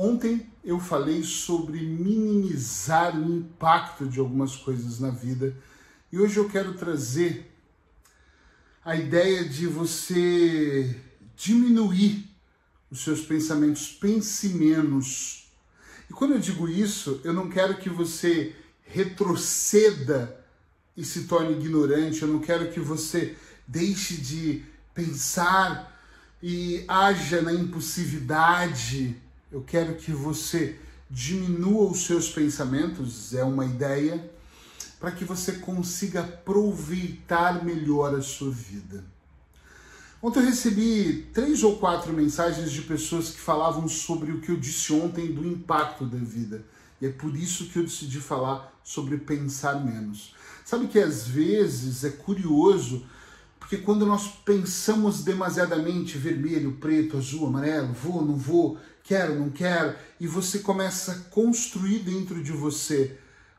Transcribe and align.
Ontem 0.00 0.48
eu 0.62 0.78
falei 0.78 1.24
sobre 1.24 1.80
minimizar 1.80 3.18
o 3.18 3.34
impacto 3.34 4.06
de 4.06 4.20
algumas 4.20 4.54
coisas 4.54 5.00
na 5.00 5.10
vida 5.10 5.56
e 6.12 6.16
hoje 6.20 6.36
eu 6.36 6.48
quero 6.48 6.74
trazer 6.74 7.52
a 8.84 8.94
ideia 8.94 9.44
de 9.44 9.66
você 9.66 10.96
diminuir 11.34 12.30
os 12.88 13.02
seus 13.02 13.22
pensamentos, 13.22 13.90
pense 13.90 14.50
menos. 14.50 15.50
E 16.08 16.12
quando 16.12 16.34
eu 16.34 16.38
digo 16.38 16.68
isso, 16.68 17.20
eu 17.24 17.32
não 17.32 17.50
quero 17.50 17.78
que 17.78 17.90
você 17.90 18.54
retroceda 18.84 20.46
e 20.96 21.04
se 21.04 21.24
torne 21.24 21.54
ignorante, 21.54 22.22
eu 22.22 22.28
não 22.28 22.38
quero 22.38 22.70
que 22.70 22.78
você 22.78 23.36
deixe 23.66 24.16
de 24.16 24.64
pensar 24.94 26.00
e 26.40 26.84
haja 26.86 27.42
na 27.42 27.52
impulsividade 27.52 29.26
eu 29.50 29.62
quero 29.62 29.94
que 29.94 30.12
você 30.12 30.78
diminua 31.10 31.90
os 31.90 32.04
seus 32.04 32.28
pensamentos, 32.28 33.34
é 33.34 33.42
uma 33.42 33.64
ideia, 33.64 34.30
para 35.00 35.10
que 35.10 35.24
você 35.24 35.52
consiga 35.52 36.20
aproveitar 36.20 37.64
melhor 37.64 38.14
a 38.14 38.20
sua 38.20 38.50
vida. 38.50 39.04
Ontem 40.20 40.40
eu 40.40 40.46
recebi 40.46 41.28
três 41.32 41.62
ou 41.62 41.76
quatro 41.78 42.12
mensagens 42.12 42.72
de 42.72 42.82
pessoas 42.82 43.30
que 43.30 43.38
falavam 43.38 43.86
sobre 43.86 44.32
o 44.32 44.40
que 44.40 44.50
eu 44.50 44.56
disse 44.56 44.92
ontem 44.92 45.32
do 45.32 45.46
impacto 45.46 46.04
da 46.04 46.18
vida. 46.18 46.64
E 47.00 47.06
é 47.06 47.10
por 47.10 47.36
isso 47.36 47.66
que 47.66 47.78
eu 47.78 47.84
decidi 47.84 48.18
falar 48.18 48.76
sobre 48.82 49.16
pensar 49.18 49.84
menos. 49.84 50.34
Sabe 50.64 50.88
que 50.88 50.98
às 50.98 51.28
vezes 51.28 52.02
é 52.02 52.10
curioso, 52.10 53.06
porque 53.60 53.78
quando 53.78 54.04
nós 54.04 54.26
pensamos 54.44 55.22
demasiadamente 55.22 56.18
vermelho, 56.18 56.72
preto, 56.80 57.16
azul, 57.16 57.46
amarelo, 57.46 57.92
vou, 57.92 58.24
não 58.24 58.34
vou, 58.34 58.76
quero, 59.08 59.34
não 59.34 59.48
quero, 59.48 59.96
e 60.20 60.26
você 60.26 60.58
começa 60.58 61.12
a 61.12 61.18
construir 61.30 62.00
dentro 62.00 62.42
de 62.44 62.52
você 62.52 63.18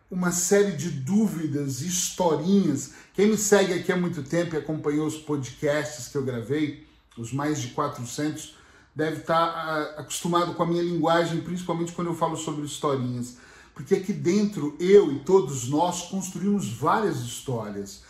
uma 0.09 0.31
série 0.31 0.73
de 0.73 0.91
dúvidas, 0.91 1.81
historinhas. 1.81 2.94
Quem 3.16 3.30
me 3.30 3.38
segue 3.38 3.73
aqui 3.73 3.91
há 3.91 3.97
muito 3.97 4.22
tempo 4.22 4.53
e 4.53 4.59
acompanhou 4.59 5.08
os 5.08 5.17
podcasts 5.17 6.08
que 6.08 6.16
eu 6.16 6.23
gravei, 6.23 6.88
os 7.17 7.33
mais 7.33 7.59
de 7.59 7.69
400, 7.69 8.56
deve 8.95 9.22
estar 9.22 9.95
uh, 9.97 10.00
acostumado 10.00 10.53
com 10.53 10.61
a 10.61 10.67
minha 10.67 10.83
linguagem, 10.83 11.41
principalmente 11.41 11.94
quando 11.94 12.09
eu 12.09 12.16
falo 12.16 12.38
sobre 12.38 12.63
historinhas. 12.63 13.38
Porque 13.73 13.95
aqui 13.95 14.13
dentro, 14.13 14.75
eu 14.80 15.11
e 15.11 15.19
todos 15.19 15.67
nós 15.67 16.03
construímos 16.09 16.72
várias 16.72 17.17
histórias. 17.22 18.03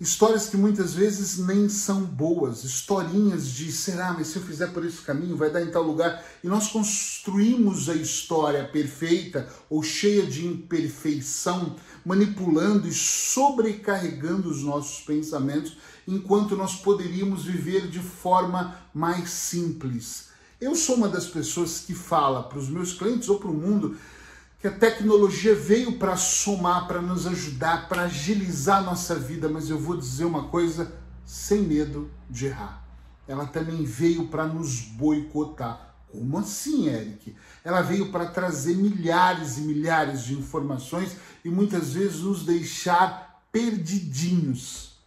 Histórias 0.00 0.48
que 0.48 0.56
muitas 0.56 0.94
vezes 0.94 1.36
nem 1.36 1.68
são 1.68 2.00
boas, 2.00 2.64
historinhas 2.64 3.46
de 3.48 3.70
será, 3.70 4.14
mas 4.14 4.28
se 4.28 4.36
eu 4.36 4.42
fizer 4.42 4.68
por 4.68 4.82
esse 4.82 5.02
caminho 5.02 5.36
vai 5.36 5.50
dar 5.50 5.60
em 5.60 5.70
tal 5.70 5.82
lugar. 5.82 6.24
E 6.42 6.48
nós 6.48 6.68
construímos 6.68 7.86
a 7.90 7.94
história 7.94 8.64
perfeita 8.64 9.46
ou 9.68 9.82
cheia 9.82 10.24
de 10.24 10.46
imperfeição, 10.46 11.76
manipulando 12.02 12.88
e 12.88 12.94
sobrecarregando 12.94 14.48
os 14.48 14.62
nossos 14.62 15.04
pensamentos, 15.04 15.76
enquanto 16.08 16.56
nós 16.56 16.76
poderíamos 16.76 17.44
viver 17.44 17.86
de 17.88 17.98
forma 17.98 18.76
mais 18.94 19.28
simples. 19.28 20.28
Eu 20.58 20.74
sou 20.74 20.96
uma 20.96 21.10
das 21.10 21.26
pessoas 21.26 21.80
que 21.80 21.94
fala 21.94 22.42
para 22.42 22.58
os 22.58 22.70
meus 22.70 22.94
clientes 22.94 23.28
ou 23.28 23.38
para 23.38 23.50
o 23.50 23.54
mundo 23.54 23.98
que 24.60 24.68
a 24.68 24.70
tecnologia 24.70 25.54
veio 25.54 25.92
para 25.98 26.16
somar, 26.16 26.86
para 26.86 27.00
nos 27.00 27.26
ajudar, 27.26 27.88
para 27.88 28.02
agilizar 28.02 28.78
a 28.78 28.82
nossa 28.82 29.14
vida, 29.14 29.48
mas 29.48 29.70
eu 29.70 29.78
vou 29.78 29.96
dizer 29.96 30.26
uma 30.26 30.48
coisa 30.48 30.92
sem 31.24 31.62
medo 31.62 32.10
de 32.28 32.46
errar. 32.46 32.84
Ela 33.26 33.46
também 33.46 33.84
veio 33.84 34.28
para 34.28 34.46
nos 34.46 34.80
boicotar. 34.80 35.94
Como 36.10 36.36
assim, 36.38 36.88
Eric? 36.88 37.34
Ela 37.64 37.80
veio 37.80 38.10
para 38.10 38.26
trazer 38.26 38.76
milhares 38.76 39.56
e 39.56 39.62
milhares 39.62 40.24
de 40.24 40.34
informações 40.34 41.16
e 41.42 41.48
muitas 41.48 41.94
vezes 41.94 42.20
nos 42.20 42.44
deixar 42.44 43.40
perdidinhos. 43.50 44.98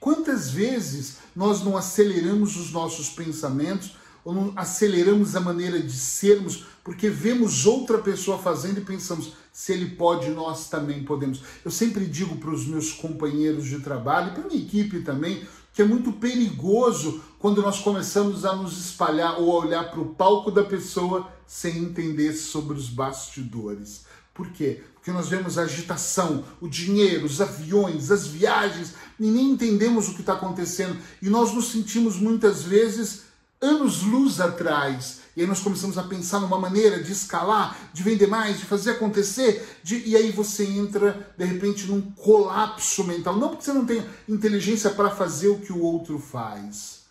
Quantas 0.00 0.50
vezes 0.50 1.18
nós 1.34 1.62
não 1.62 1.76
aceleramos 1.76 2.56
os 2.56 2.70
nossos 2.70 3.10
pensamentos 3.10 3.96
ou 4.24 4.32
não 4.34 4.52
aceleramos 4.56 5.36
a 5.36 5.40
maneira 5.40 5.78
de 5.80 5.92
sermos 5.92 6.64
porque 6.84 7.08
vemos 7.08 7.64
outra 7.64 7.96
pessoa 7.96 8.38
fazendo 8.38 8.78
e 8.78 8.84
pensamos, 8.84 9.32
se 9.50 9.72
ele 9.72 9.96
pode, 9.96 10.28
nós 10.28 10.68
também 10.68 11.02
podemos. 11.02 11.42
Eu 11.64 11.70
sempre 11.70 12.04
digo 12.04 12.36
para 12.36 12.50
os 12.50 12.66
meus 12.66 12.92
companheiros 12.92 13.66
de 13.66 13.80
trabalho, 13.80 14.32
para 14.34 14.46
minha 14.46 14.62
equipe 14.62 15.00
também, 15.00 15.42
que 15.72 15.80
é 15.80 15.84
muito 15.84 16.12
perigoso 16.12 17.22
quando 17.38 17.62
nós 17.62 17.80
começamos 17.80 18.44
a 18.44 18.54
nos 18.54 18.78
espalhar 18.78 19.40
ou 19.40 19.50
a 19.50 19.64
olhar 19.64 19.90
para 19.90 20.00
o 20.00 20.14
palco 20.14 20.50
da 20.50 20.62
pessoa 20.62 21.26
sem 21.46 21.78
entender 21.78 22.34
sobre 22.34 22.76
os 22.76 22.90
bastidores. 22.90 24.04
Por 24.34 24.50
quê? 24.50 24.82
Porque 24.94 25.10
nós 25.10 25.28
vemos 25.28 25.56
a 25.56 25.62
agitação, 25.62 26.44
o 26.60 26.68
dinheiro, 26.68 27.24
os 27.24 27.40
aviões, 27.40 28.10
as 28.10 28.26
viagens, 28.26 28.94
e 29.18 29.30
nem 29.30 29.52
entendemos 29.52 30.08
o 30.08 30.14
que 30.14 30.20
está 30.20 30.34
acontecendo. 30.34 30.98
E 31.22 31.30
nós 31.30 31.54
nos 31.54 31.70
sentimos 31.70 32.16
muitas 32.16 32.62
vezes 32.62 33.23
anos-luz 33.64 34.40
atrás. 34.40 35.20
E 35.36 35.40
aí 35.40 35.46
nós 35.46 35.60
começamos 35.60 35.98
a 35.98 36.04
pensar 36.04 36.38
numa 36.38 36.58
maneira 36.58 37.02
de 37.02 37.10
escalar, 37.10 37.90
de 37.92 38.02
vender 38.02 38.28
mais, 38.28 38.58
de 38.58 38.66
fazer 38.66 38.92
acontecer, 38.92 39.80
de... 39.82 40.06
e 40.08 40.14
aí 40.16 40.30
você 40.30 40.64
entra, 40.64 41.34
de 41.36 41.44
repente, 41.44 41.86
num 41.86 42.00
colapso 42.12 43.02
mental. 43.04 43.36
Não 43.36 43.48
porque 43.48 43.64
você 43.64 43.72
não 43.72 43.84
tem 43.84 44.06
inteligência 44.28 44.90
para 44.90 45.10
fazer 45.10 45.48
o 45.48 45.58
que 45.58 45.72
o 45.72 45.80
outro 45.80 46.18
faz, 46.18 47.04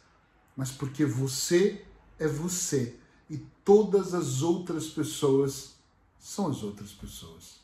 mas 0.55 0.71
porque 0.71 1.03
você 1.03 1.83
é 2.17 2.27
você 2.27 2.95
e 3.29 3.37
todas 3.65 4.13
as 4.13 4.41
outras 4.41 4.85
pessoas 4.87 5.73
são 6.19 6.47
as 6.47 6.63
outras 6.63 6.91
pessoas. 6.91 7.57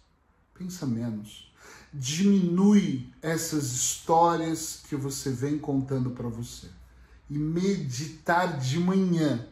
Pensa 0.57 0.85
menos. 0.85 1.49
Diminui 1.93 3.07
essas 3.21 3.71
histórias 3.71 4.81
que 4.89 4.95
você 4.95 5.31
vem 5.31 5.57
contando 5.57 6.11
para 6.11 6.27
você 6.27 6.67
e 7.29 7.37
meditar 7.37 8.57
de 8.57 8.79
manhã 8.79 9.47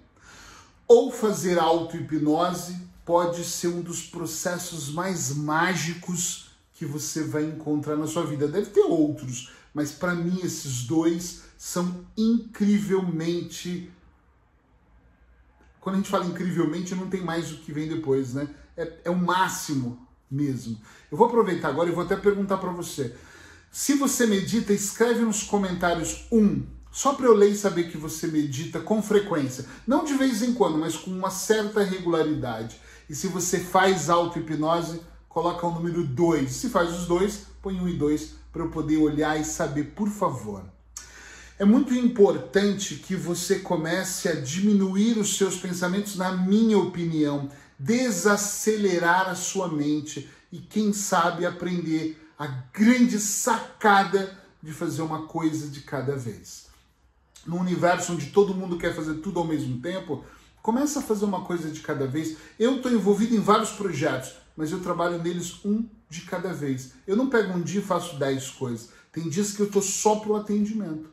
ou 0.88 1.12
fazer 1.12 1.60
auto-hipnose 1.60 2.88
pode 3.06 3.44
ser 3.44 3.68
um 3.68 3.82
dos 3.82 4.04
processos 4.04 4.90
mais 4.90 5.36
mágicos 5.36 6.52
que 6.74 6.86
você 6.86 7.24
vai 7.24 7.44
encontrar 7.44 7.96
na 7.96 8.08
sua 8.08 8.26
vida. 8.26 8.48
Deve 8.48 8.68
ter 8.68 8.82
outros, 8.82 9.52
mas 9.74 9.92
para 9.92 10.16
mim 10.16 10.40
esses 10.44 10.84
dois 10.84 11.44
são 11.58 12.06
incrivelmente. 12.16 13.92
Quando 15.80 15.96
a 15.96 15.98
gente 16.00 16.10
fala 16.10 16.26
incrivelmente, 16.26 16.96
não 16.96 17.10
tem 17.10 17.22
mais 17.22 17.52
o 17.52 17.58
que 17.58 17.72
vem 17.72 17.88
depois, 17.88 18.34
né? 18.34 18.50
É, 18.76 19.02
é 19.06 19.10
o 19.10 19.18
máximo 19.18 20.08
mesmo. 20.30 20.80
Eu 21.12 21.18
vou 21.18 21.28
aproveitar 21.28 21.70
agora 21.70 21.90
e 21.90 21.94
vou 21.94 22.04
até 22.04 22.16
perguntar 22.16 22.58
para 22.58 22.72
você. 22.72 23.16
Se 23.72 23.94
você 23.94 24.26
medita, 24.26 24.74
escreve 24.74 25.22
nos 25.22 25.44
comentários 25.44 26.28
um 26.32 26.66
só 26.98 27.14
para 27.14 27.28
eu 27.28 27.36
ler 27.36 27.52
e 27.52 27.56
saber 27.56 27.92
que 27.92 27.96
você 27.96 28.26
medita 28.26 28.80
com 28.80 29.04
frequência. 29.04 29.68
Não 29.86 30.04
de 30.04 30.16
vez 30.16 30.42
em 30.42 30.56
quando, 30.56 30.80
mas 30.80 30.96
com 30.96 31.12
uma 31.12 31.30
certa 31.30 31.84
regularidade. 31.84 32.76
E 33.08 33.14
se 33.14 33.28
você 33.28 33.60
faz 33.60 34.10
auto-hipnose, 34.10 35.02
coloca 35.30 35.68
o 35.68 35.76
número 35.76 36.04
2. 36.04 36.52
Se 36.52 36.70
faz 36.70 36.90
os 36.90 37.06
dois, 37.06 37.42
põe 37.62 37.80
um 37.80 37.88
e 37.88 37.94
dois 37.94 38.32
para 38.52 38.64
eu 38.64 38.72
poder 38.72 38.98
olhar 38.98 39.40
e 39.40 39.46
saber, 39.46 39.94
por 39.96 40.10
favor. 40.10 40.64
É 41.60 41.64
muito 41.64 41.94
importante 41.94 42.96
que 42.96 43.16
você 43.16 43.60
comece 43.60 44.28
a 44.28 44.34
diminuir 44.34 45.20
os 45.20 45.38
seus 45.38 45.56
pensamentos, 45.56 46.16
na 46.16 46.32
minha 46.32 46.80
opinião, 46.80 47.48
desacelerar 47.78 49.30
a 49.30 49.36
sua 49.36 49.68
mente 49.68 50.28
e, 50.52 50.58
quem 50.58 50.92
sabe, 50.92 51.46
aprender 51.46 52.20
a 52.40 52.48
grande 52.74 53.20
sacada 53.20 54.36
de 54.64 54.74
fazer 54.74 55.04
uma 55.04 55.28
coisa 55.28 55.68
de 55.68 55.82
cada 55.82 56.16
vez 56.16 56.67
num 57.48 57.60
universo 57.60 58.14
onde 58.14 58.28
todo 58.28 58.54
mundo 58.54 58.78
quer 58.78 58.94
fazer 58.94 59.16
tudo 59.16 59.40
ao 59.40 59.48
mesmo 59.48 59.80
tempo, 59.80 60.24
começa 60.62 61.00
a 61.00 61.02
fazer 61.02 61.26
uma 61.26 61.42
coisa 61.46 61.72
de 61.72 61.80
cada 61.80 62.06
vez. 62.06 62.36
Eu 62.60 62.76
estou 62.76 62.92
envolvido 62.92 63.34
em 63.34 63.40
vários 63.40 63.70
projetos, 63.72 64.34
mas 64.56 64.72
eu 64.72 64.82
trabalho 64.82 65.24
neles 65.24 65.64
um 65.64 65.88
de 66.10 66.22
cada 66.22 66.54
vez. 66.54 66.92
Eu 67.08 67.16
não 67.16 67.30
pego 67.30 67.54
um 67.54 67.62
dia 67.62 67.80
e 67.80 67.84
faço 67.84 68.18
dez 68.18 68.50
coisas. 68.50 68.90
Tem 69.12 69.30
dias 69.30 69.54
que 69.54 69.62
eu 69.62 69.68
estou 69.68 69.82
só 69.82 70.18
para 70.18 70.32
o 70.32 70.36
atendimento. 70.36 71.10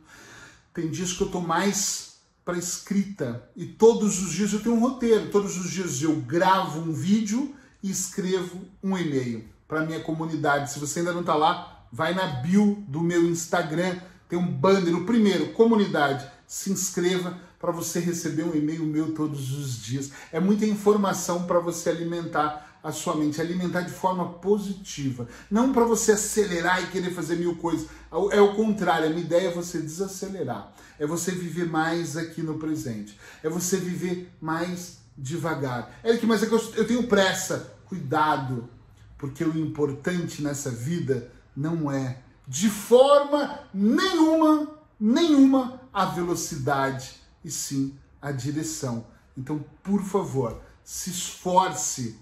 Tem 0.75 0.91
dias 0.91 1.13
que 1.13 1.23
eu 1.23 1.27
estou 1.27 1.41
mais 1.41 2.17
para 2.45 2.59
escrita. 2.59 3.49
E 3.57 3.65
todos 3.65 4.21
os 4.21 4.33
dias 4.33 4.53
eu 4.53 4.61
tenho 4.61 4.75
um 4.75 4.81
roteiro. 4.81 5.31
Todos 5.31 5.57
os 5.57 5.71
dias 5.71 6.03
eu 6.03 6.17
gravo 6.17 6.81
um 6.81 6.93
vídeo 6.93 7.55
e 7.83 7.91
escrevo 7.91 8.61
um 8.83 8.99
e-mail 8.99 9.45
para 9.69 9.87
minha 9.87 10.01
comunidade. 10.01 10.73
Se 10.73 10.79
você 10.79 10.99
ainda 10.99 11.13
não 11.13 11.21
está 11.21 11.35
lá, 11.35 11.87
vai 11.93 12.13
na 12.13 12.27
bio 12.27 12.85
do 12.89 13.01
meu 13.01 13.25
Instagram 13.25 13.99
tem 14.29 14.39
um 14.39 14.47
banner, 14.47 14.97
o 14.97 15.05
primeiro, 15.05 15.53
comunidade. 15.53 16.27
Se 16.47 16.71
inscreva 16.71 17.39
para 17.59 17.73
você 17.73 17.99
receber 17.99 18.43
um 18.43 18.55
e-mail 18.55 18.85
meu 18.85 19.15
todos 19.15 19.53
os 19.53 19.83
dias. 19.83 20.11
É 20.31 20.39
muita 20.39 20.67
informação 20.67 21.45
para 21.45 21.59
você 21.59 21.91
alimentar 21.91 22.79
a 22.83 22.93
sua 22.93 23.17
mente, 23.17 23.41
alimentar 23.41 23.81
de 23.81 23.93
forma 23.93 24.35
positiva. 24.35 25.27
Não 25.51 25.73
para 25.73 25.85
você 25.85 26.13
acelerar 26.13 26.83
e 26.83 26.89
querer 26.89 27.11
fazer 27.11 27.37
mil 27.37 27.57
coisas. 27.57 27.89
É 28.31 28.41
o 28.41 28.55
contrário, 28.55 29.07
a 29.07 29.11
minha 29.11 29.23
ideia 29.23 29.49
é 29.49 29.51
você 29.51 29.79
desacelerar. 29.79 30.75
É 30.99 31.07
você 31.07 31.31
viver 31.31 31.67
mais 31.67 32.17
aqui 32.17 32.43
no 32.43 32.59
presente. 32.59 33.19
É 33.43 33.49
você 33.49 33.79
viver 33.79 34.31
mais 34.41 34.99
devagar. 35.17 35.99
Eric, 36.05 36.27
mas 36.27 36.43
é 36.43 36.47
que 36.47 36.55
eu 36.55 36.87
tenho 36.87 37.05
pressa. 37.05 37.73
Cuidado, 37.87 38.69
porque 39.17 39.43
o 39.43 39.57
importante 39.57 40.43
nessa 40.43 40.71
vida 40.71 41.31
não 41.57 41.91
é 41.91 42.19
de 42.47 42.69
forma 42.69 43.61
nenhuma, 43.73 44.79
nenhuma 44.99 45.81
a 45.93 46.05
velocidade, 46.05 47.21
e 47.45 47.51
sim 47.51 47.99
a 48.21 48.33
direção. 48.33 49.07
Então, 49.37 49.65
por 49.83 50.03
favor, 50.03 50.61
se 50.83 51.11
esforce 51.11 52.19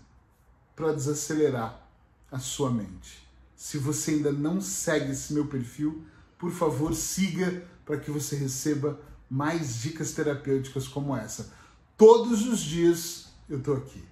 para 0.75 0.93
desacelerar 0.93 1.81
a 2.31 2.39
sua 2.39 2.71
mente. 2.71 3.29
Se 3.55 3.79
você 3.79 4.13
ainda 4.13 4.33
não 4.33 4.61
segue 4.61 5.13
esse 5.13 5.33
meu 5.33 5.47
perfil, 5.47 6.05
por 6.39 6.51
favor, 6.51 6.95
siga 6.95 7.65
para 7.85 7.99
que 7.99 8.11
você 8.11 8.35
receba 8.35 8.99
mais 9.31 9.81
dicas 9.81 10.13
terapêuticas 10.13 10.89
como 10.89 11.17
essa. 11.17 11.53
Todos 11.97 12.47
os 12.47 12.61
dias 12.61 13.29
eu 13.49 13.59
estou 13.59 13.77
aqui. 13.77 14.03